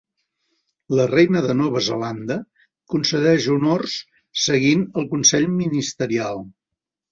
La 0.99 1.03
Reina 1.11 1.43
de 1.47 1.55
Nova 1.59 1.81
Zelanda 1.87 2.37
concedeix 2.95 3.47
honors 3.57 3.99
seguint 4.49 4.85
el 5.03 5.09
consell 5.15 5.49
ministerial. 5.63 6.45